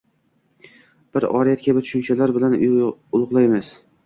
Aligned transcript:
Biz 1.17 1.27
oriyat 1.39 1.61
kabi 1.67 1.83
tushunchalar 1.89 2.35
bilan 2.39 2.57
ulgʻayganmiz. 2.71 3.73